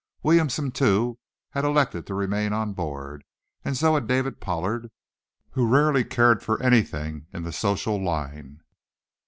Williamson, 0.23 0.71
too, 0.71 1.19
had 1.51 1.63
elected 1.63 2.07
to 2.07 2.15
remain 2.15 2.53
on 2.53 2.73
board, 2.73 3.23
and 3.63 3.77
so 3.77 3.93
had 3.93 4.07
David 4.07 4.39
Pollard, 4.41 4.89
who 5.51 5.67
rarely 5.67 6.03
cared 6.03 6.41
for 6.41 6.59
anything 6.63 7.27
in 7.31 7.43
the 7.43 7.51
social 7.53 8.03
line. 8.03 8.61